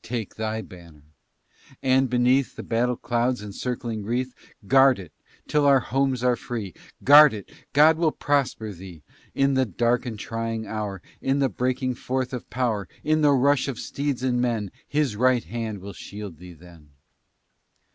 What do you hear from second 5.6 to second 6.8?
our homes are free!